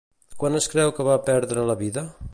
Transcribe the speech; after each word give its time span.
Quan 0.43 0.59
es 0.59 0.69
creu 0.75 0.93
que 1.01 1.05
va 1.09 1.19
perdre 1.31 1.69
la 1.73 1.81
vida? 1.87 2.11